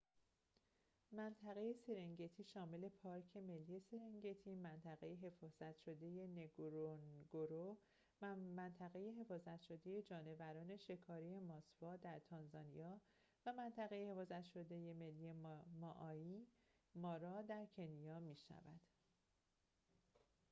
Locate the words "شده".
5.79-6.27, 9.61-10.01, 14.45-14.93